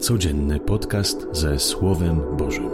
Codzienny 0.00 0.60
podcast 0.60 1.26
ze 1.32 1.58
Słowem 1.58 2.20
Bożym. 2.36 2.70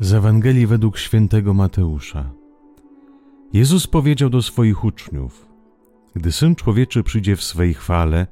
Z 0.00 0.12
Ewangelii 0.12 0.66
według 0.66 0.98
świętego 0.98 1.54
Mateusza. 1.54 2.30
Jezus 3.52 3.86
powiedział 3.86 4.30
do 4.30 4.42
swoich 4.42 4.84
uczniów: 4.84 5.46
Gdy 6.14 6.32
syn 6.32 6.54
człowieczy 6.54 7.02
przyjdzie 7.02 7.36
w 7.36 7.42
swej 7.42 7.74
chwale, 7.74 8.26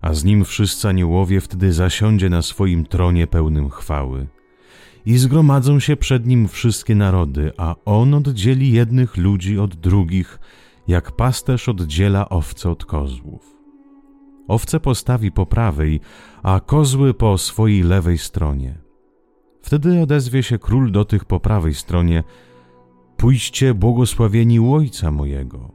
a 0.00 0.14
z 0.14 0.24
nim 0.24 0.44
wszyscy 0.44 0.88
aniołowie 0.88 1.40
wtedy 1.40 1.72
zasiądzie 1.72 2.30
na 2.30 2.42
swoim 2.42 2.86
tronie 2.86 3.26
pełnym 3.26 3.70
chwały. 3.70 4.26
I 5.06 5.18
zgromadzą 5.18 5.80
się 5.80 5.96
przed 5.96 6.26
nim 6.26 6.48
wszystkie 6.48 6.94
narody, 6.94 7.52
a 7.56 7.74
on 7.84 8.14
oddzieli 8.14 8.72
jednych 8.72 9.16
ludzi 9.16 9.58
od 9.58 9.74
drugich, 9.74 10.38
jak 10.88 11.12
pasterz 11.12 11.68
oddziela 11.68 12.28
owce 12.28 12.70
od 12.70 12.84
kozłów. 12.84 13.56
Owce 14.48 14.80
postawi 14.80 15.32
po 15.32 15.46
prawej, 15.46 16.00
a 16.42 16.60
kozły 16.60 17.14
po 17.14 17.38
swojej 17.38 17.82
lewej 17.82 18.18
stronie. 18.18 18.78
Wtedy 19.62 20.02
odezwie 20.02 20.42
się 20.42 20.58
król 20.58 20.92
do 20.92 21.04
tych 21.04 21.24
po 21.24 21.40
prawej 21.40 21.74
stronie: 21.74 22.24
Pójdźcie, 23.16 23.74
błogosławieni 23.74 24.60
u 24.60 24.74
ojca 24.74 25.10
mojego. 25.10 25.72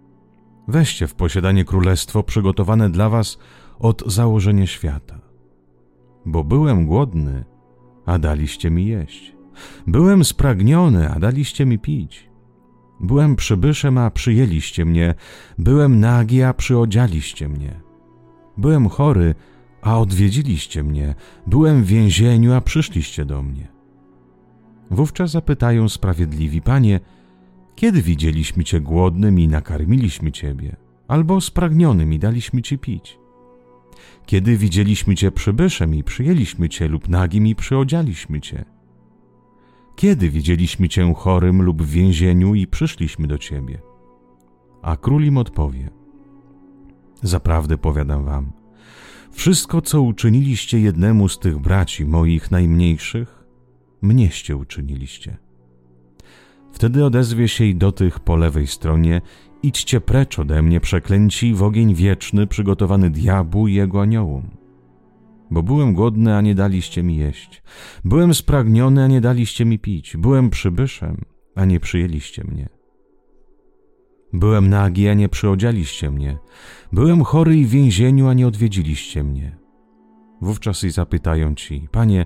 Weźcie 0.68 1.08
w 1.08 1.16
posiadanie 1.16 1.66
królestwo 1.66 2.24
przygotowane 2.24 2.90
dla 2.90 3.10
was 3.10 3.38
od 3.80 4.04
założenia 4.06 4.68
świata. 4.68 5.20
Bo 6.26 6.44
byłem 6.44 6.86
głodny, 6.86 7.46
a 8.12 8.20
daliście 8.20 8.72
mi 8.72 8.86
jeść. 8.86 9.34
Byłem 9.88 10.26
spragniony, 10.26 11.10
a 11.10 11.20
daliście 11.20 11.66
mi 11.66 11.80
pić. 11.80 12.30
Byłem 13.00 13.36
przybyszem, 13.36 13.98
a 13.98 14.12
przyjęliście 14.12 14.86
mnie. 14.86 15.14
Byłem 15.58 16.00
nagi, 16.00 16.44
a 16.44 16.54
przyodzialiście 16.54 17.50
mnie. 17.50 17.80
Byłem 18.58 18.90
chory, 18.90 19.36
a 19.82 20.00
odwiedziliście 20.00 20.84
mnie. 20.84 21.16
Byłem 21.48 21.84
w 21.84 21.86
więzieniu, 21.86 22.54
a 22.54 22.62
przyszliście 22.62 23.26
do 23.26 23.44
mnie. 23.44 23.68
Wówczas 24.90 25.32
zapytają 25.32 25.90
sprawiedliwi, 25.90 26.62
Panie, 26.62 27.00
kiedy 27.76 28.02
widzieliśmy 28.02 28.64
Cię 28.64 28.82
głodnym 28.82 29.40
i 29.40 29.48
nakarmiliśmy 29.48 30.32
Ciebie, 30.32 30.76
albo 31.08 31.42
spragnionym 31.42 32.14
i 32.14 32.20
daliśmy 32.20 32.62
Ci 32.62 32.78
pić? 32.78 33.21
Kiedy 34.26 34.58
widzieliśmy 34.58 35.16
Cię 35.16 35.32
przybyszem 35.32 35.96
i 35.96 36.04
przyjęliśmy 36.04 36.70
Cię 36.70 36.88
lub 36.88 37.10
nagim 37.10 37.48
i 37.48 37.56
przyodzialiśmy 37.56 38.42
Cię? 38.42 38.66
Kiedy 39.96 40.30
widzieliśmy 40.30 40.90
Cię 40.90 41.14
chorym 41.14 41.62
lub 41.62 41.82
w 41.82 41.90
więzieniu 41.90 42.56
i 42.56 42.68
przyszliśmy 42.68 43.28
do 43.28 43.38
Ciebie? 43.38 43.82
A 44.82 44.98
król 44.98 45.24
im 45.24 45.38
odpowie: 45.38 45.90
Zaprawdę 47.22 47.78
powiadam 47.78 48.26
Wam, 48.26 48.52
wszystko, 49.32 49.82
co 49.82 50.02
uczyniliście 50.02 50.80
jednemu 50.80 51.30
z 51.30 51.40
tych 51.40 51.60
braci 51.60 52.06
moich 52.06 52.52
najmniejszych, 52.52 53.44
mnieście 54.02 54.56
uczyniliście. 54.56 55.38
Wtedy 56.72 57.06
odezwie 57.06 57.48
się 57.48 57.66
i 57.66 57.76
do 57.76 57.92
tych 57.92 58.20
po 58.20 58.36
lewej 58.36 58.68
stronie 58.68 59.22
Idźcie 59.64 60.02
precz 60.02 60.40
ode 60.40 60.62
mnie, 60.62 60.80
przeklęci, 60.80 61.54
w 61.54 61.64
ogień 61.64 61.96
wieczny 61.96 62.48
przygotowany 62.48 63.10
diabłu 63.10 63.68
i 63.68 63.74
jego 63.74 64.02
aniołom. 64.02 64.50
Bo 65.52 65.64
byłem 65.64 65.94
głodny, 65.94 66.36
a 66.36 66.42
nie 66.42 66.56
daliście 66.56 67.04
mi 67.04 67.18
jeść. 67.18 67.64
Byłem 68.06 68.34
spragniony, 68.34 69.04
a 69.04 69.08
nie 69.08 69.22
daliście 69.22 69.66
mi 69.66 69.80
pić. 69.80 70.18
Byłem 70.18 70.50
przybyszem, 70.50 71.22
a 71.56 71.66
nie 71.66 71.80
przyjęliście 71.80 72.44
mnie. 72.44 72.70
Byłem 74.34 74.70
nagi, 74.70 75.08
a 75.08 75.14
nie 75.14 75.30
przyodzialiście 75.30 76.12
mnie. 76.12 76.38
Byłem 76.92 77.24
chory 77.24 77.58
i 77.58 77.66
w 77.66 77.70
więzieniu, 77.70 78.28
a 78.28 78.34
nie 78.34 78.48
odwiedziliście 78.48 79.24
mnie. 79.24 79.58
Wówczas 80.42 80.84
i 80.84 80.90
zapytają 80.90 81.56
ci, 81.56 81.88
panie, 81.92 82.26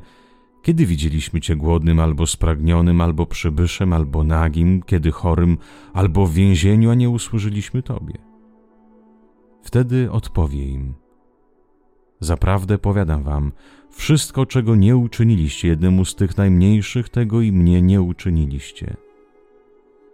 kiedy 0.65 0.85
widzieliśmy 0.85 1.41
Cię 1.41 1.55
głodnym, 1.55 1.99
albo 1.99 2.27
spragnionym, 2.27 3.01
albo 3.01 3.25
przybyszem, 3.25 3.93
albo 3.93 4.23
nagim, 4.23 4.81
kiedy 4.81 5.11
chorym, 5.11 5.57
albo 5.93 6.25
w 6.25 6.33
więzieniu, 6.33 6.89
a 6.89 6.95
nie 6.95 7.09
usłużyliśmy 7.09 7.83
Tobie? 7.83 8.13
Wtedy 9.61 10.11
odpowie 10.11 10.67
im: 10.67 10.93
Zaprawdę 12.19 12.77
powiadam 12.77 13.23
Wam, 13.23 13.51
wszystko, 13.89 14.45
czego 14.45 14.75
nie 14.75 14.97
uczyniliście 14.97 15.67
jednemu 15.67 16.05
z 16.05 16.15
tych 16.15 16.37
najmniejszych, 16.37 17.09
tego 17.09 17.41
i 17.41 17.51
mnie 17.51 17.81
nie 17.81 18.01
uczyniliście. 18.01 18.97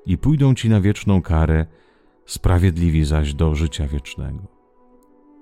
I 0.05 0.17
pójdą 0.17 0.55
ci 0.55 0.69
na 0.69 0.81
wieczną 0.81 1.21
karę, 1.21 1.65
sprawiedliwi 2.25 3.05
zaś 3.05 3.33
do 3.33 3.55
życia 3.55 3.87
wiecznego. 3.87 4.47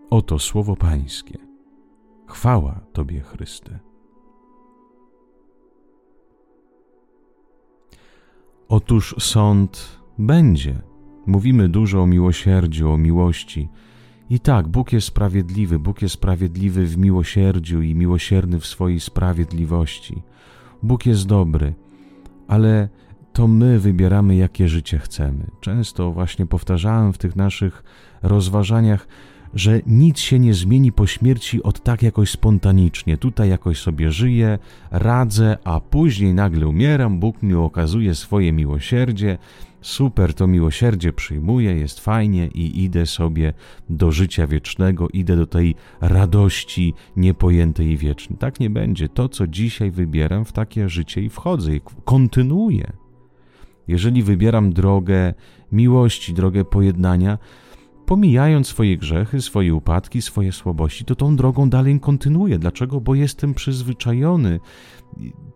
Oto 0.10 0.40
słowo 0.40 0.76
Pańskie. 0.76 1.38
Chwała 2.28 2.80
Tobie, 2.94 3.22
Chryste. 3.22 3.89
Otóż 8.70 9.16
sąd 9.20 10.00
będzie. 10.18 10.82
Mówimy 11.26 11.70
dużo 11.70 12.02
o 12.02 12.08
miłosierdziu, 12.08 12.92
o 12.92 12.98
miłości. 12.98 13.70
I 14.30 14.40
tak, 14.40 14.68
Bóg 14.68 14.94
jest 14.94 15.08
sprawiedliwy, 15.08 15.80
Bóg 15.80 16.02
jest 16.02 16.14
sprawiedliwy 16.14 16.86
w 16.86 16.98
miłosierdziu 16.98 17.82
i 17.82 17.96
miłosierny 17.96 18.60
w 18.60 18.66
swojej 18.66 19.00
sprawiedliwości. 19.00 20.24
Bóg 20.84 21.06
jest 21.06 21.28
dobry, 21.28 21.74
ale 22.48 22.90
to 23.34 23.48
my 23.48 23.80
wybieramy, 23.80 24.36
jakie 24.36 24.68
życie 24.68 25.00
chcemy. 25.00 25.46
Często 25.60 26.12
właśnie 26.12 26.46
powtarzałem 26.46 27.14
w 27.14 27.18
tych 27.18 27.36
naszych 27.36 27.84
rozważaniach, 28.22 29.08
że 29.54 29.82
nic 29.88 30.20
się 30.20 30.40
nie 30.40 30.54
zmieni 30.54 30.92
po 30.92 31.08
śmierci 31.08 31.64
od 31.64 31.84
tak 31.84 32.04
jakoś 32.04 32.32
spontanicznie. 32.32 33.18
Tutaj 33.18 33.50
jakoś 33.50 33.80
sobie 33.80 34.12
żyję, 34.12 34.60
radzę, 34.92 35.58
a 35.64 35.80
później 35.80 36.34
nagle 36.34 36.68
umieram, 36.68 37.20
Bóg 37.20 37.44
mi 37.44 37.54
okazuje 37.54 38.16
swoje 38.16 38.54
miłosierdzie, 38.54 39.38
super 39.82 40.34
to 40.34 40.48
miłosierdzie 40.48 41.14
przyjmuję, 41.14 41.76
jest 41.76 42.00
fajnie 42.00 42.48
i 42.48 42.84
idę 42.84 43.06
sobie 43.06 43.54
do 43.90 44.12
życia 44.12 44.48
wiecznego, 44.48 45.08
idę 45.14 45.36
do 45.36 45.48
tej 45.48 45.76
radości 46.02 46.94
niepojętej 47.16 47.88
i 47.88 47.98
wiecznej. 47.98 48.40
Tak 48.40 48.60
nie 48.60 48.70
będzie. 48.70 49.10
To, 49.10 49.30
co 49.30 49.48
dzisiaj 49.48 49.92
wybieram, 49.92 50.46
w 50.46 50.52
takie 50.52 50.90
życie 50.90 51.22
i 51.22 51.30
wchodzę 51.30 51.76
i 51.76 51.82
kontynuuję. 52.06 52.92
Jeżeli 53.88 54.24
wybieram 54.24 54.74
drogę 54.74 55.34
miłości, 55.72 56.34
drogę 56.34 56.66
pojednania, 56.66 57.38
pomijając 58.10 58.68
swoje 58.68 58.98
grzechy, 58.98 59.42
swoje 59.42 59.76
upadki, 59.76 60.22
swoje 60.22 60.52
słabości, 60.52 61.06
to 61.06 61.16
tą 61.16 61.36
drogą 61.36 61.70
dalej 61.70 62.00
kontynuuję. 62.00 62.60
Dlaczego? 62.60 63.02
Bo 63.02 63.16
jestem 63.16 63.54
przyzwyczajony. 63.54 64.60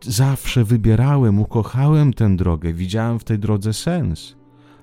Zawsze 0.02 0.64
wybierałem, 0.64 1.40
ukochałem 1.40 2.14
tę 2.14 2.36
drogę, 2.36 2.74
widziałem 2.74 3.20
w 3.20 3.24
tej 3.24 3.40
drodze 3.40 3.74
sens. 3.74 4.36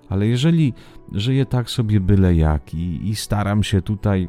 Ale 0.08 0.26
jeżeli 0.26 0.72
żyję 1.12 1.46
tak 1.46 1.70
sobie 1.70 2.00
byle 2.00 2.34
jak 2.34 2.74
i, 2.74 3.08
i 3.08 3.16
staram 3.16 3.62
się 3.62 3.82
tutaj 3.82 4.28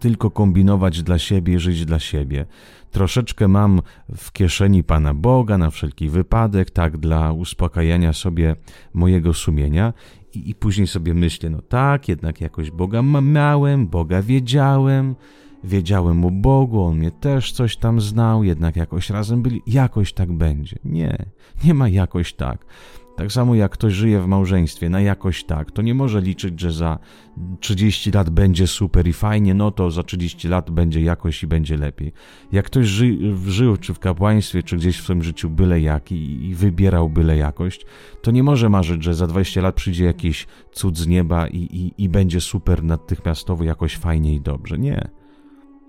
tylko 0.00 0.30
kombinować 0.30 1.02
dla 1.02 1.18
siebie, 1.18 1.60
żyć 1.60 1.84
dla 1.84 1.98
siebie. 1.98 2.46
Troszeczkę 2.90 3.48
mam 3.48 3.82
w 4.16 4.32
kieszeni 4.32 4.84
Pana 4.84 5.14
Boga 5.14 5.58
na 5.58 5.70
wszelki 5.70 6.08
wypadek, 6.08 6.70
tak 6.70 6.98
dla 6.98 7.32
uspokajania 7.32 8.12
sobie 8.12 8.56
mojego 8.94 9.34
sumienia 9.34 9.92
i, 10.36 10.50
i 10.50 10.54
później 10.54 10.86
sobie 10.86 11.14
myślę, 11.14 11.50
no 11.50 11.62
tak, 11.62 12.08
jednak 12.08 12.40
jakoś 12.40 12.70
Boga 12.70 13.02
miałem, 13.02 13.86
Boga 13.86 14.22
wiedziałem, 14.22 15.14
wiedziałem 15.64 16.24
o 16.24 16.30
Bogu, 16.30 16.82
On 16.82 16.98
mnie 16.98 17.10
też 17.10 17.52
coś 17.52 17.76
tam 17.76 18.00
znał, 18.00 18.44
jednak 18.44 18.76
jakoś 18.76 19.10
razem 19.10 19.42
byli, 19.42 19.62
jakoś 19.66 20.12
tak 20.12 20.32
będzie. 20.32 20.76
Nie, 20.84 21.26
nie 21.64 21.74
ma 21.74 21.88
jakoś 21.88 22.32
tak. 22.34 22.66
Tak 23.16 23.32
samo 23.32 23.54
jak 23.54 23.72
ktoś 23.72 23.92
żyje 23.92 24.20
w 24.20 24.26
małżeństwie, 24.26 24.88
na 24.88 25.00
jakoś 25.00 25.44
tak, 25.44 25.70
to 25.70 25.82
nie 25.82 25.94
może 25.94 26.20
liczyć, 26.20 26.60
że 26.60 26.72
za 26.72 26.98
30 27.60 28.10
lat 28.10 28.30
będzie 28.30 28.66
super 28.66 29.06
i 29.08 29.12
fajnie, 29.12 29.54
no 29.54 29.70
to 29.70 29.90
za 29.90 30.02
30 30.02 30.48
lat 30.48 30.70
będzie 30.70 31.00
jakoś 31.00 31.42
i 31.42 31.46
będzie 31.46 31.76
lepiej. 31.76 32.12
Jak 32.52 32.66
ktoś 32.66 32.86
ży, 32.86 33.16
żył 33.46 33.76
czy 33.76 33.94
w 33.94 33.98
kapłaństwie, 33.98 34.62
czy 34.62 34.76
gdzieś 34.76 34.98
w 34.98 35.02
swoim 35.02 35.22
życiu 35.22 35.50
byle 35.50 35.80
jak 35.80 36.12
i, 36.12 36.46
i 36.46 36.54
wybierał 36.54 37.10
byle 37.10 37.36
jakość, 37.36 37.86
to 38.22 38.30
nie 38.30 38.42
może 38.42 38.68
marzyć, 38.68 39.04
że 39.04 39.14
za 39.14 39.26
20 39.26 39.60
lat 39.60 39.74
przyjdzie 39.74 40.04
jakiś 40.04 40.46
cud 40.72 40.98
z 40.98 41.06
nieba 41.06 41.48
i, 41.48 41.58
i, 41.58 42.04
i 42.04 42.08
będzie 42.08 42.40
super 42.40 42.84
natychmiastowo 42.84 43.64
jakoś 43.64 43.96
fajnie 43.96 44.34
i 44.34 44.40
dobrze. 44.40 44.78
Nie. 44.78 45.08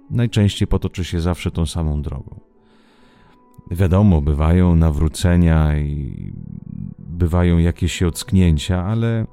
Najczęściej 0.09 0.67
potoczy 0.67 1.03
się 1.03 1.21
zawsze 1.21 1.51
tą 1.51 1.65
samą 1.65 2.01
drogą. 2.01 2.54
Wiadomo, 3.71 4.21
bywają 4.21 4.75
nawrócenia 4.75 5.79
i 5.79 6.33
bywają 6.99 7.57
jakieś 7.57 8.03
ocknięcia, 8.03 8.85
ale 8.85 9.27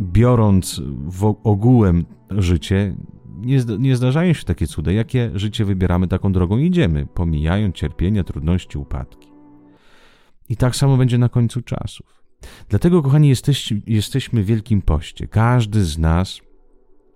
biorąc 0.00 0.82
w 1.06 1.36
ogółem 1.44 2.04
życie, 2.30 2.96
nie, 3.40 3.58
nie 3.78 3.96
zdarzają 3.96 4.32
się 4.32 4.44
takie 4.44 4.66
cuda. 4.66 4.92
Jakie 4.92 5.30
życie 5.34 5.64
wybieramy, 5.64 6.08
taką 6.08 6.32
drogą 6.32 6.58
idziemy, 6.58 7.06
pomijając 7.14 7.76
cierpienia, 7.76 8.24
trudności, 8.24 8.78
upadki. 8.78 9.28
I 10.48 10.56
tak 10.56 10.76
samo 10.76 10.96
będzie 10.96 11.18
na 11.18 11.28
końcu 11.28 11.62
czasów. 11.62 12.22
Dlatego, 12.68 13.02
kochani, 13.02 13.28
jesteś, 13.28 13.74
jesteśmy 13.86 14.42
w 14.42 14.46
Wielkim 14.46 14.82
Poście. 14.82 15.28
Każdy 15.28 15.84
z 15.84 15.98
nas, 15.98 16.40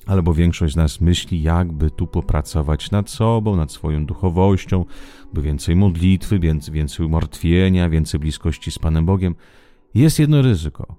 albo 0.07 0.35
większość 0.35 0.75
z 0.75 0.77
nas 0.77 1.01
myśli, 1.01 1.43
jakby 1.43 1.91
tu 1.91 2.07
popracować 2.07 2.91
nad 2.91 3.11
sobą, 3.11 3.57
nad 3.57 3.73
swoją 3.73 4.07
duchowością, 4.07 4.85
by 5.33 5.43
więcej 5.43 5.77
modlitwy, 5.77 6.39
więcej, 6.39 6.75
więcej 6.75 7.07
umartwienia, 7.07 7.89
więcej 7.89 8.21
bliskości 8.21 8.71
z 8.71 8.79
Panem 8.79 9.07
Bogiem. 9.07 9.35
Jest 9.95 10.19
jedno 10.19 10.43
ryzyko. 10.43 10.97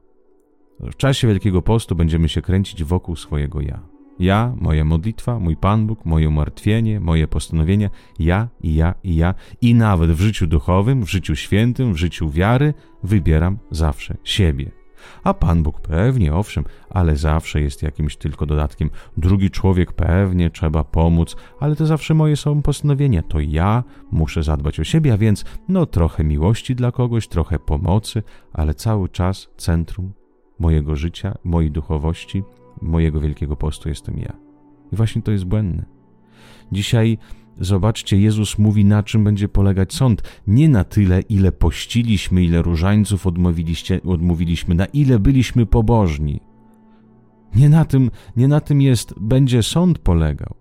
W 0.79 0.95
czasie 0.95 1.27
Wielkiego 1.27 1.61
Postu 1.61 1.95
będziemy 1.95 2.29
się 2.29 2.41
kręcić 2.41 2.83
wokół 2.83 3.15
swojego 3.15 3.61
ja. 3.61 3.95
Ja, 4.19 4.53
moja 4.57 4.83
modlitwa, 4.83 5.39
mój 5.39 5.55
Pan 5.55 5.87
Bóg, 5.87 6.05
moje 6.05 6.29
umartwienie, 6.29 6.99
moje 6.99 7.27
postanowienia, 7.27 7.89
ja 8.19 8.47
i 8.61 8.75
ja 8.75 8.93
i 9.03 9.15
ja. 9.15 9.33
I 9.61 9.75
nawet 9.75 10.11
w 10.11 10.19
życiu 10.19 10.47
duchowym, 10.47 11.05
w 11.05 11.09
życiu 11.09 11.35
świętym, 11.35 11.93
w 11.93 11.97
życiu 11.97 12.29
wiary 12.29 12.73
wybieram 13.03 13.57
zawsze 13.71 14.17
siebie. 14.23 14.84
A 15.23 15.33
Pan 15.33 15.63
Bóg 15.63 15.81
pewnie, 15.81 16.33
owszem, 16.33 16.63
ale 16.89 17.15
zawsze 17.15 17.61
jest 17.61 17.83
jakimś 17.83 18.17
tylko 18.17 18.45
dodatkiem. 18.45 18.89
Drugi 19.17 19.49
człowiek 19.49 19.93
pewnie 19.93 20.49
trzeba 20.49 20.83
pomóc, 20.83 21.35
ale 21.59 21.75
to 21.75 21.85
zawsze 21.85 22.13
moje 22.13 22.35
są 22.35 22.61
postanowienia. 22.61 23.21
To 23.21 23.39
ja 23.39 23.83
muszę 24.11 24.43
zadbać 24.43 24.79
o 24.79 24.83
siebie, 24.83 25.13
a 25.13 25.17
więc 25.17 25.45
no 25.67 25.85
trochę 25.85 26.23
miłości 26.23 26.75
dla 26.75 26.91
kogoś, 26.91 27.27
trochę 27.27 27.59
pomocy, 27.59 28.23
ale 28.53 28.73
cały 28.73 29.09
czas 29.09 29.47
centrum 29.57 30.13
mojego 30.59 30.95
życia, 30.95 31.35
mojej 31.43 31.71
duchowości, 31.71 32.43
mojego 32.81 33.19
wielkiego 33.19 33.55
postu 33.55 33.89
jestem 33.89 34.17
ja. 34.17 34.33
I 34.91 34.95
właśnie 34.95 35.21
to 35.21 35.31
jest 35.31 35.45
błędne. 35.45 35.85
Dzisiaj 36.71 37.17
zobaczcie, 37.59 38.17
Jezus 38.17 38.57
mówi, 38.57 38.85
na 38.85 39.03
czym 39.03 39.23
będzie 39.23 39.47
polegać 39.47 39.93
sąd. 39.93 40.21
Nie 40.47 40.69
na 40.69 40.83
tyle, 40.83 41.21
ile 41.21 41.51
pościliśmy, 41.51 42.43
ile 42.43 42.61
różańców 42.61 43.27
odmówiliśmy, 44.05 44.75
na 44.75 44.85
ile 44.85 45.19
byliśmy 45.19 45.65
pobożni. 45.65 46.41
Nie 47.55 47.69
na 47.69 47.85
tym, 47.85 48.11
nie 48.37 48.47
na 48.47 48.59
tym 48.59 48.81
jest, 48.81 49.13
będzie 49.19 49.63
sąd 49.63 49.99
polegał. 49.99 50.55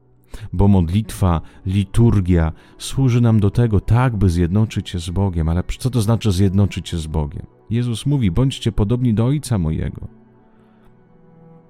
Bo 0.52 0.68
modlitwa, 0.68 1.40
liturgia 1.66 2.52
służy 2.78 3.20
nam 3.20 3.40
do 3.40 3.50
tego, 3.50 3.80
tak, 3.80 4.16
by 4.16 4.30
zjednoczyć 4.30 4.88
się 4.88 4.98
z 4.98 5.10
Bogiem. 5.10 5.48
Ale 5.48 5.62
co 5.78 5.90
to 5.90 6.00
znaczy 6.00 6.32
zjednoczyć 6.32 6.88
się 6.88 6.98
z 6.98 7.06
Bogiem? 7.06 7.46
Jezus 7.70 8.06
mówi: 8.06 8.30
bądźcie 8.30 8.72
podobni 8.72 9.14
do 9.14 9.26
Ojca 9.26 9.58
mojego. 9.58 10.23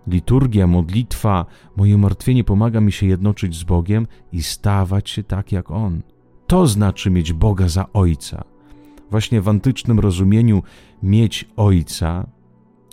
Liturgia, 0.07 0.67
modlitwa, 0.67 1.47
moje 1.77 1.99
martwienie 1.99 2.45
pomaga 2.45 2.81
mi 2.81 2.93
się 2.93 3.07
jednoczyć 3.07 3.57
z 3.57 3.65
Bogiem 3.65 4.07
i 4.33 4.43
stawać 4.43 5.11
się 5.11 5.23
tak 5.23 5.53
jak 5.53 5.71
On. 5.71 6.03
To 6.47 6.67
znaczy 6.67 7.11
mieć 7.11 7.33
Boga 7.33 7.69
za 7.69 7.93
Ojca. 7.93 8.45
Właśnie 9.11 9.41
w 9.41 9.49
antycznym 9.49 10.01
rozumieniu 10.01 10.63
mieć 11.03 11.49
Ojca 11.57 12.27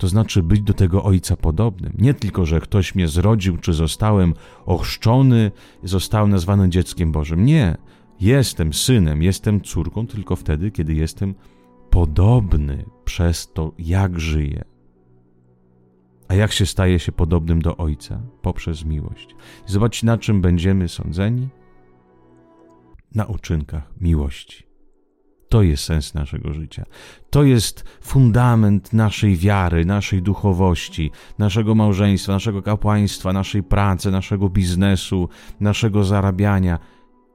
to 0.02 0.08
znaczy 0.08 0.44
być 0.44 0.62
do 0.62 0.74
tego 0.74 1.04
Ojca 1.04 1.36
podobnym. 1.36 1.94
Nie 1.98 2.14
tylko, 2.14 2.46
że 2.46 2.62
ktoś 2.62 2.96
mnie 2.96 3.08
zrodził, 3.08 3.58
czy 3.58 3.74
zostałem 3.74 4.34
ochrzczony, 4.66 5.52
zostałem 5.84 6.30
nazwany 6.30 6.70
dzieckiem 6.70 7.12
Bożym. 7.12 7.46
Nie. 7.46 7.78
Jestem 8.20 8.74
synem, 8.74 9.24
jestem 9.24 9.62
córką 9.62 10.08
tylko 10.08 10.36
wtedy, 10.36 10.72
kiedy 10.72 10.94
jestem 10.94 11.36
podobny 11.90 12.86
przez 13.06 13.54
to, 13.54 13.72
jak 13.80 14.20
żyję. 14.20 14.64
A 16.32 16.34
jak 16.34 16.52
się 16.52 16.66
staje 16.66 17.00
się 17.00 17.12
podobnym 17.12 17.62
do 17.62 17.78
Ojca? 17.78 18.22
Poprzez 18.42 18.86
miłość. 18.86 19.36
Zobaczcie, 19.66 20.08
na 20.08 20.18
czym 20.18 20.42
będziemy 20.42 20.90
sądzeni? 20.90 21.48
Na 23.16 23.26
uczynkach 23.26 23.92
miłości. 24.02 24.64
To 25.50 25.62
jest 25.62 25.84
sens 25.84 26.14
naszego 26.14 26.54
życia. 26.54 26.86
To 27.30 27.44
jest 27.44 27.84
fundament 28.02 28.94
naszej 28.94 29.36
wiary, 29.36 29.86
naszej 29.86 30.22
duchowości, 30.22 31.12
naszego 31.40 31.76
małżeństwa, 31.76 32.34
naszego 32.34 32.62
kapłaństwa, 32.62 33.34
naszej 33.34 33.64
pracy, 33.64 34.12
naszego 34.12 34.50
biznesu, 34.50 35.30
naszego 35.60 36.04
zarabiania. 36.04 36.80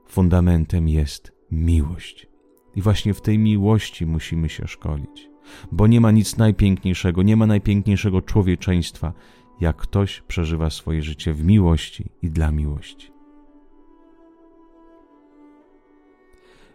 Fundamentem 0.08 0.88
jest 0.88 1.32
miłość. 1.50 2.26
I 2.74 2.82
właśnie 2.82 3.14
w 3.14 3.20
tej 3.20 3.38
miłości 3.38 4.06
musimy 4.06 4.48
się 4.48 4.66
szkolić, 4.66 5.28
bo 5.72 5.86
nie 5.86 6.00
ma 6.00 6.10
nic 6.10 6.36
najpiękniejszego, 6.36 7.22
nie 7.22 7.36
ma 7.36 7.46
najpiękniejszego 7.46 8.22
człowieczeństwa, 8.22 9.12
jak 9.60 9.76
ktoś 9.76 10.20
przeżywa 10.20 10.70
swoje 10.70 11.02
życie 11.02 11.32
w 11.32 11.44
miłości 11.44 12.10
i 12.22 12.30
dla 12.30 12.52
miłości. 12.52 13.10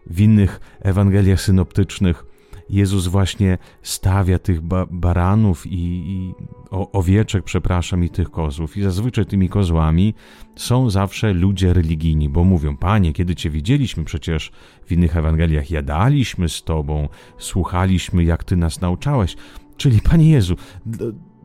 W 0.05 0.21
innych 0.21 0.59
Ewangeliach 0.79 1.41
synoptycznych 1.41 2.30
Jezus 2.69 3.07
właśnie 3.07 3.57
stawia 3.81 4.39
tych 4.39 4.61
ba 4.61 4.85
baranów 4.91 5.67
i, 5.67 6.03
i 6.11 6.33
o, 6.71 6.91
owieczek, 6.91 7.43
przepraszam, 7.43 8.03
i 8.03 8.09
tych 8.09 8.31
kozłów. 8.31 8.77
I 8.77 8.81
zazwyczaj 8.81 9.25
tymi 9.25 9.49
kozłami 9.49 10.13
są 10.55 10.89
zawsze 10.89 11.33
ludzie 11.33 11.73
religijni, 11.73 12.29
bo 12.29 12.43
mówią: 12.43 12.77
Panie, 12.77 13.13
kiedy 13.13 13.35
Cię 13.35 13.49
widzieliśmy, 13.49 14.03
przecież 14.03 14.51
w 14.85 14.91
innych 14.91 15.17
Ewangeliach 15.17 15.71
jadaliśmy 15.71 16.49
z 16.49 16.63
Tobą, 16.63 17.09
słuchaliśmy, 17.37 18.23
jak 18.23 18.43
Ty 18.43 18.57
nas 18.57 18.81
nauczałeś. 18.81 19.35
Czyli, 19.77 20.01
Panie 20.01 20.29
Jezu, 20.31 20.55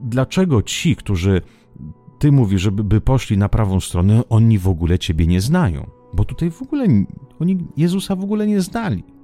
dlaczego 0.02 0.62
ci, 0.62 0.96
którzy 0.96 1.40
Ty 2.18 2.32
mówisz, 2.32 2.62
żeby 2.62 2.84
by 2.84 3.00
poszli 3.00 3.38
na 3.38 3.48
prawą 3.48 3.80
stronę, 3.80 4.22
oni 4.28 4.58
w 4.58 4.68
ogóle 4.68 4.98
Ciebie 4.98 5.26
nie 5.26 5.40
znają? 5.40 5.90
Bo 6.14 6.24
tutaj 6.24 6.50
w 6.50 6.62
ogóle 6.62 6.86
oni 7.40 7.58
Jezusa 7.76 8.16
w 8.16 8.24
ogóle 8.24 8.46
nie 8.46 8.60
znali. 8.60 9.15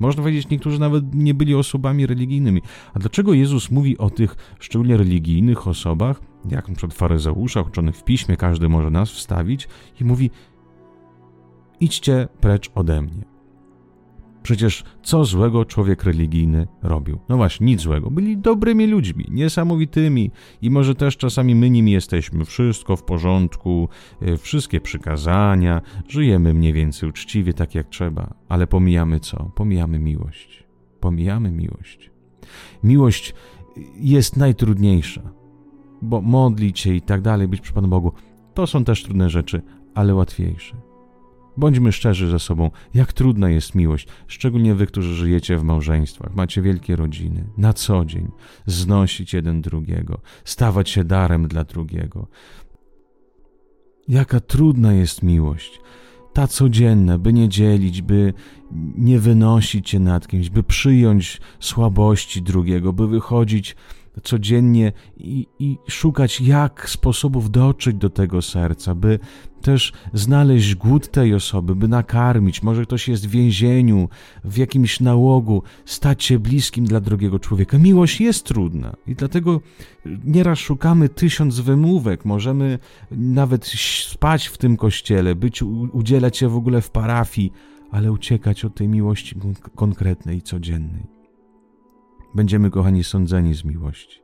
Można 0.00 0.22
powiedzieć, 0.22 0.48
niektórzy 0.48 0.80
nawet 0.80 1.14
nie 1.14 1.34
byli 1.34 1.54
osobami 1.54 2.06
religijnymi. 2.06 2.62
A 2.94 2.98
dlaczego 2.98 3.34
Jezus 3.34 3.70
mówi 3.70 3.98
o 3.98 4.10
tych 4.10 4.36
szczególnie 4.58 4.96
religijnych 4.96 5.68
osobach, 5.68 6.20
jak 6.50 6.68
np. 6.68 6.88
faryzeuszach, 6.88 7.66
uczonych 7.66 7.96
w 7.96 8.04
piśmie, 8.04 8.36
każdy 8.36 8.68
może 8.68 8.90
nas 8.90 9.10
wstawić, 9.10 9.68
i 10.00 10.04
mówi: 10.04 10.30
idźcie 11.80 12.28
precz 12.40 12.70
ode 12.74 13.02
mnie. 13.02 13.35
Przecież 14.46 14.84
co 15.02 15.24
złego 15.24 15.64
człowiek 15.64 16.04
religijny 16.04 16.66
robił? 16.82 17.18
No 17.28 17.36
właśnie, 17.36 17.66
nic 17.66 17.80
złego. 17.80 18.10
Byli 18.10 18.38
dobrymi 18.38 18.86
ludźmi, 18.86 19.26
niesamowitymi 19.30 20.30
i 20.62 20.70
może 20.70 20.94
też 20.94 21.16
czasami 21.16 21.54
my 21.54 21.70
nimi 21.70 21.92
jesteśmy. 21.92 22.44
Wszystko 22.44 22.96
w 22.96 23.02
porządku, 23.02 23.88
e, 24.22 24.36
wszystkie 24.36 24.80
przykazania, 24.80 25.82
żyjemy 26.08 26.54
mniej 26.54 26.72
więcej 26.72 27.08
uczciwie, 27.08 27.52
tak 27.52 27.74
jak 27.74 27.88
trzeba. 27.88 28.34
Ale 28.48 28.66
pomijamy 28.66 29.20
co? 29.20 29.50
Pomijamy 29.54 29.98
miłość. 29.98 30.64
Pomijamy 31.00 31.52
miłość. 31.52 32.10
Miłość 32.84 33.34
jest 33.96 34.36
najtrudniejsza, 34.36 35.22
bo 36.02 36.20
modlić 36.20 36.80
się 36.80 36.94
i 36.94 37.02
tak 37.02 37.20
dalej, 37.20 37.48
być 37.48 37.60
przy 37.60 37.72
Panu 37.72 37.88
Bogu, 37.88 38.12
to 38.54 38.66
są 38.66 38.84
też 38.84 39.02
trudne 39.02 39.30
rzeczy, 39.30 39.62
ale 39.94 40.14
łatwiejsze. 40.14 40.95
Bądźmy 41.56 41.92
szczerzy 41.92 42.30
ze 42.30 42.38
sobą, 42.38 42.70
jak 42.94 43.12
trudna 43.12 43.50
jest 43.50 43.74
miłość, 43.74 44.08
szczególnie 44.26 44.74
wy, 44.74 44.86
którzy 44.86 45.14
żyjecie 45.14 45.58
w 45.58 45.62
małżeństwach, 45.62 46.34
macie 46.34 46.62
wielkie 46.62 46.96
rodziny, 46.96 47.44
na 47.56 47.72
co 47.72 48.04
dzień. 48.04 48.28
Znosić 48.66 49.34
jeden 49.34 49.60
drugiego, 49.60 50.20
stawać 50.44 50.90
się 50.90 51.04
darem 51.04 51.48
dla 51.48 51.64
drugiego. 51.64 52.28
Jaka 54.08 54.40
trudna 54.40 54.92
jest 54.92 55.22
miłość, 55.22 55.80
ta 56.32 56.46
codzienna, 56.46 57.18
by 57.18 57.32
nie 57.32 57.48
dzielić, 57.48 58.02
by 58.02 58.32
nie 58.96 59.18
wynosić 59.18 59.90
się 59.90 59.98
nad 59.98 60.28
kimś, 60.28 60.50
by 60.50 60.62
przyjąć 60.62 61.40
słabości 61.60 62.42
drugiego, 62.42 62.92
by 62.92 63.08
wychodzić 63.08 63.76
codziennie 64.22 64.92
i, 65.16 65.46
i, 65.58 65.78
szukać 65.88 66.40
jak 66.40 66.90
sposobów 66.90 67.50
dotrzeć 67.50 67.96
do 67.96 68.10
tego 68.10 68.42
serca, 68.42 68.94
by 68.94 69.18
też 69.62 69.92
znaleźć 70.12 70.74
głód 70.74 71.10
tej 71.10 71.34
osoby, 71.34 71.74
by 71.74 71.88
nakarmić. 71.88 72.62
Może 72.62 72.82
ktoś 72.82 73.08
jest 73.08 73.26
w 73.26 73.30
więzieniu, 73.30 74.08
w 74.44 74.56
jakimś 74.56 75.00
nałogu, 75.00 75.62
stać 75.84 76.24
się 76.24 76.38
bliskim 76.38 76.84
dla 76.84 77.00
drugiego 77.00 77.38
człowieka. 77.38 77.78
Miłość 77.78 78.20
jest 78.20 78.44
trudna 78.44 78.96
i 79.06 79.14
dlatego 79.14 79.60
nieraz 80.24 80.58
szukamy 80.58 81.08
tysiąc 81.08 81.60
wymówek. 81.60 82.24
Możemy 82.24 82.78
nawet 83.10 83.66
spać 84.10 84.46
w 84.46 84.58
tym 84.58 84.76
kościele, 84.76 85.34
być, 85.34 85.62
udzielać 85.92 86.36
się 86.36 86.48
w 86.48 86.56
ogóle 86.56 86.80
w 86.80 86.90
parafii, 86.90 87.52
ale 87.90 88.12
uciekać 88.12 88.64
od 88.64 88.74
tej 88.74 88.88
miłości 88.88 89.36
konkretnej 89.74 90.42
codziennej. 90.42 91.15
Będziemy, 92.34 92.70
kochani, 92.70 93.04
sądzeni 93.04 93.54
z 93.54 93.64
miłości. 93.64 94.22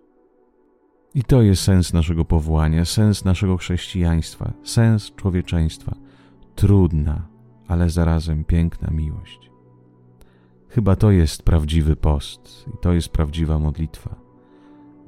I 1.14 1.22
to 1.22 1.42
jest 1.42 1.62
sens 1.62 1.92
naszego 1.92 2.24
powołania, 2.24 2.84
sens 2.84 3.24
naszego 3.24 3.56
chrześcijaństwa, 3.56 4.52
sens 4.64 5.12
człowieczeństwa. 5.16 5.96
Trudna, 6.54 7.28
ale 7.68 7.90
zarazem 7.90 8.44
piękna 8.44 8.90
miłość. 8.90 9.50
Chyba 10.68 10.96
to 10.96 11.10
jest 11.10 11.42
prawdziwy 11.42 11.96
post 11.96 12.66
i 12.74 12.78
to 12.80 12.92
jest 12.92 13.08
prawdziwa 13.08 13.58
modlitwa. 13.58 14.16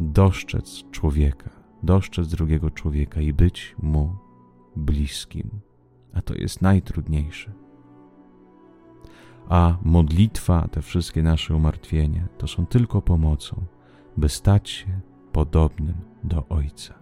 Doszczec 0.00 0.90
człowieka, 0.90 1.50
doszczec 1.82 2.28
drugiego 2.28 2.70
człowieka 2.70 3.20
i 3.20 3.32
być 3.32 3.76
mu 3.82 4.16
bliskim, 4.76 5.50
a 6.14 6.22
to 6.22 6.34
jest 6.34 6.62
najtrudniejsze. 6.62 7.63
A 9.48 9.76
modlitwa, 9.82 10.68
te 10.68 10.82
wszystkie 10.82 11.22
nasze 11.22 11.56
umartwienia, 11.56 12.28
to 12.38 12.46
są 12.46 12.66
tylko 12.66 13.02
pomocą, 13.02 13.64
by 14.16 14.28
stać 14.28 14.70
się 14.70 15.00
podobnym 15.32 15.94
do 16.24 16.48
Ojca, 16.48 16.94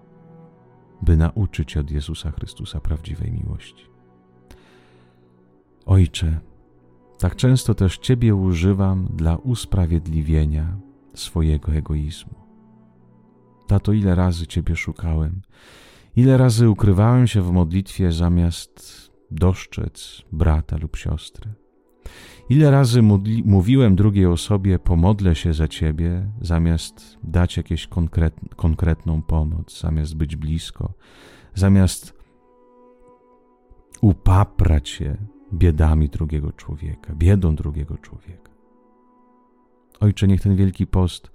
by 1.03 1.17
nauczyć 1.17 1.77
od 1.77 1.91
Jezusa 1.91 2.31
Chrystusa 2.31 2.81
prawdziwej 2.81 3.33
miłości. 3.33 3.87
Ojcze, 5.87 6.41
tak 7.19 7.37
często 7.37 7.75
też 7.75 7.99
Ciebie 7.99 8.35
używam 8.35 9.09
dla 9.15 9.37
usprawiedliwienia 9.37 10.77
swojego 11.15 11.73
egoizmu. 11.73 12.35
Tato, 13.67 13.93
ile 13.93 14.15
razy 14.15 14.47
Ciebie 14.47 14.77
szukałem, 14.77 15.43
ile 16.17 16.37
razy 16.37 16.71
ukrywałem 16.71 17.27
się 17.27 17.43
w 17.43 17.53
modlitwie 17.53 18.13
zamiast 18.13 19.11
doszczec 19.31 20.23
brata 20.33 20.77
lub 20.77 20.97
siostry. 20.97 21.55
Ile 22.53 22.71
razy 22.71 23.03
mówiłem 23.45 23.97
drugiej 23.97 24.27
osobie, 24.27 24.79
pomodlę 24.79 25.35
się 25.35 25.53
za 25.53 25.69
ciebie, 25.69 26.29
zamiast 26.41 27.19
dać 27.23 27.57
jakąś 27.57 27.87
konkret, 27.87 28.35
konkretną 28.57 29.23
pomoc, 29.23 29.81
zamiast 29.81 30.17
być 30.17 30.37
blisko, 30.37 30.93
zamiast 31.55 32.15
upaprać 34.01 34.89
się 34.89 35.17
biedami 35.53 36.09
drugiego 36.09 36.53
człowieka, 36.53 37.15
biedą 37.15 37.55
drugiego 37.57 37.99
człowieka. 37.99 38.53
Ojcze, 40.01 40.29
niech 40.29 40.41
ten 40.41 40.57
wielki 40.57 40.87
post 40.87 41.31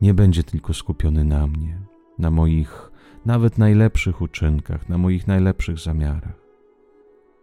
nie 0.00 0.14
będzie 0.14 0.42
tylko 0.42 0.74
skupiony 0.74 1.24
na 1.24 1.46
mnie, 1.46 1.78
na 2.18 2.30
moich 2.30 2.90
nawet 3.24 3.58
najlepszych 3.58 4.20
uczynkach, 4.20 4.88
na 4.88 4.98
moich 4.98 5.26
najlepszych 5.26 5.78
zamiarach. 5.78 6.40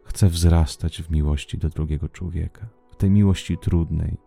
Chcę 0.04 0.30
wzrastać 0.30 1.02
w 1.02 1.12
miłości 1.12 1.58
do 1.58 1.70
drugiego 1.70 2.10
człowieka, 2.10 2.68
w 2.96 2.98
tej 2.98 3.12
miłości 3.12 3.58
trudnej, 3.58 4.18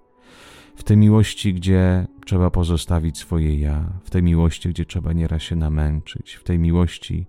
w 0.76 0.84
tej 0.84 0.96
miłości, 0.96 1.54
gdzie 1.54 2.06
trzeba 2.26 2.50
pozostawić 2.50 3.18
swoje 3.18 3.58
ja, 3.58 3.92
w 4.04 4.10
tej 4.10 4.22
miłości, 4.22 4.68
gdzie 4.68 4.84
trzeba 4.84 5.12
nieraz 5.12 5.42
się 5.42 5.56
namęczyć, 5.56 6.34
w 6.34 6.44
tej 6.44 6.58
miłości, 6.58 7.26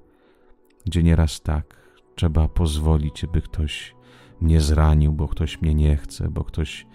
gdzie 0.86 1.04
nieraz 1.04 1.42
tak 1.42 1.80
trzeba 2.16 2.48
pozwolić, 2.48 3.26
by 3.34 3.42
ktoś 3.42 3.96
mnie 4.42 4.62
zranił, 4.62 5.14
bo 5.14 5.28
ktoś 5.28 5.62
mnie 5.62 5.76
nie 5.76 5.98
chce, 5.98 6.30
bo 6.30 6.44
ktoś 6.44 6.86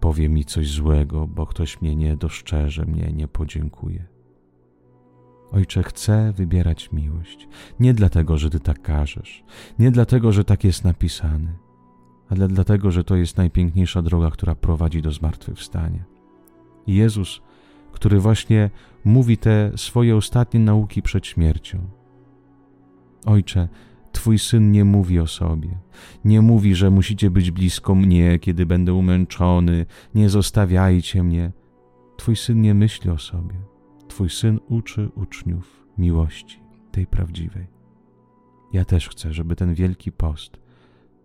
powie 0.00 0.28
mi 0.28 0.44
coś 0.44 0.70
złego, 0.70 1.26
bo 1.26 1.46
ktoś 1.46 1.80
mnie 1.82 1.96
nie 1.96 2.16
doszczerze, 2.16 2.84
mnie 2.84 3.12
nie 3.12 3.28
podziękuje. 3.28 4.06
Ojcze, 5.52 5.82
chcę 5.82 6.32
wybierać 6.32 6.92
miłość. 6.92 7.48
Nie 7.80 7.94
dlatego, 7.94 8.38
że 8.38 8.50
Ty 8.50 8.60
tak 8.60 8.82
każesz, 8.82 9.44
nie 9.78 9.90
dlatego, 9.90 10.32
że 10.32 10.44
tak 10.44 10.64
jest 10.64 10.84
napisane, 10.84 11.65
ale 12.28 12.48
dlatego, 12.48 12.90
że 12.90 13.04
to 13.04 13.16
jest 13.16 13.36
najpiękniejsza 13.36 14.02
droga, 14.02 14.30
która 14.30 14.54
prowadzi 14.54 15.02
do 15.02 15.12
zmartwychwstania. 15.12 16.04
Jezus, 16.86 17.40
który 17.92 18.20
właśnie 18.20 18.70
mówi 19.04 19.38
te 19.38 19.72
swoje 19.76 20.16
ostatnie 20.16 20.60
nauki 20.60 21.02
przed 21.02 21.26
śmiercią. 21.26 21.78
Ojcze, 23.26 23.68
Twój 24.16 24.38
syn 24.38 24.72
nie 24.72 24.84
mówi 24.84 25.20
o 25.20 25.26
sobie. 25.26 25.78
Nie 26.24 26.42
mówi, 26.42 26.74
że 26.74 26.90
musicie 26.90 27.30
być 27.30 27.50
blisko 27.50 27.94
mnie, 27.94 28.38
kiedy 28.38 28.66
będę 28.66 28.94
umęczony, 28.94 29.86
nie 30.14 30.28
zostawiajcie 30.28 31.22
mnie. 31.22 31.52
Twój 32.16 32.36
syn 32.36 32.60
nie 32.60 32.74
myśli 32.74 33.10
o 33.10 33.18
sobie. 33.18 33.54
Twój 34.08 34.30
syn 34.30 34.60
uczy 34.68 35.08
uczniów 35.14 35.86
miłości, 35.98 36.60
tej 36.92 37.06
prawdziwej. 37.06 37.66
Ja 38.72 38.84
też 38.84 39.08
chcę, 39.08 39.32
żeby 39.32 39.56
ten 39.56 39.74
wielki 39.74 40.12
post 40.12 40.56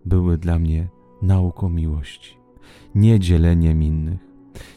były 0.06 0.38
dla 0.38 0.60
mnie 0.60 0.90
nauką 1.22 1.70
miłości, 1.70 2.38
nie 2.96 3.20
dzieleniem 3.20 3.84
innych, 3.84 4.20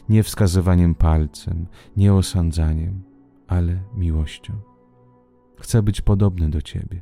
nie 0.09 0.23
wskazywaniem 0.23 0.95
palcem, 0.95 1.67
nie 1.97 2.13
osądzaniem, 2.13 3.03
ale 3.47 3.83
miłością. 3.95 4.53
Chcę 5.59 5.83
być 5.83 6.01
podobny 6.01 6.49
do 6.49 6.61
Ciebie 6.61 7.01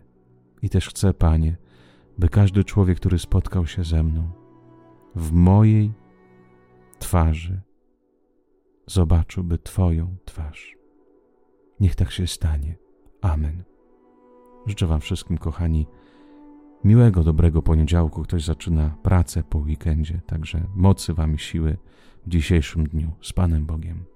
i 0.61 0.69
też 0.69 0.89
chcę, 0.89 1.13
Panie, 1.13 1.57
by 2.17 2.29
każdy 2.29 2.63
człowiek, 2.63 2.97
który 2.97 3.19
spotkał 3.19 3.67
się 3.67 3.83
ze 3.83 4.03
mną, 4.03 4.31
w 5.15 5.31
mojej 5.31 5.93
twarzy 6.99 7.61
zobaczyłby 8.85 9.57
Twoją 9.57 10.15
twarz. 10.25 10.77
Niech 11.79 11.95
tak 11.95 12.11
się 12.11 12.27
stanie. 12.27 12.75
Amen. 13.21 13.63
Życzę 14.65 14.87
Wam 14.87 15.01
wszystkim, 15.01 15.37
kochani, 15.37 15.87
miłego, 16.85 17.23
dobrego 17.23 17.61
poniedziałku. 17.61 18.23
Ktoś 18.23 18.43
zaczyna 18.43 18.95
pracę 19.03 19.43
po 19.43 19.59
weekendzie, 19.59 20.21
także 20.25 20.67
mocy 20.75 21.13
Wam 21.13 21.37
siły 21.37 21.77
w 22.25 22.29
dzisiejszym 22.29 22.87
dniu. 22.87 23.11
Z 23.21 23.33
Panem 23.33 23.65
Bogiem. 23.65 24.12